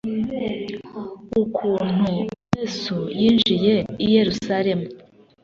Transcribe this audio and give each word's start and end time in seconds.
Ukuntu 1.41 2.07
Yesu 2.55 2.97
yinjiye 3.19 3.75
i 4.05 4.07
Yerusalemu 4.15 4.85